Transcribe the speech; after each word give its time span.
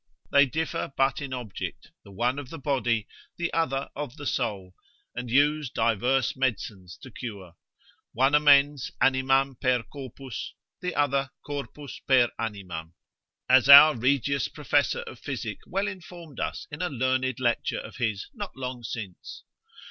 They 0.31 0.47
differ 0.47 0.91
but 0.97 1.21
in 1.21 1.31
object, 1.31 1.91
the 2.03 2.09
one 2.09 2.39
of 2.39 2.49
the 2.49 2.57
body, 2.57 3.07
the 3.37 3.53
other 3.53 3.87
of 3.95 4.17
the 4.17 4.25
soul, 4.25 4.73
and 5.15 5.29
use 5.29 5.69
divers 5.69 6.35
medicines 6.35 6.97
to 7.03 7.11
cure; 7.11 7.53
one 8.11 8.33
amends 8.33 8.91
animam 8.99 9.59
per 9.61 9.83
corpus, 9.83 10.55
the 10.81 10.95
other 10.95 11.29
corpus 11.45 11.99
per 12.07 12.31
animam 12.39 12.93
as 13.47 13.69
our 13.69 13.95
Regius 13.95 14.47
Professor 14.47 15.01
of 15.01 15.19
physic 15.19 15.59
well 15.67 15.87
informed 15.87 16.39
us 16.39 16.65
in 16.71 16.81
a 16.81 16.89
learned 16.89 17.39
lecture 17.39 17.79
of 17.79 17.97
his 17.97 18.25
not 18.33 18.55
long 18.55 18.81
since. 18.81 19.43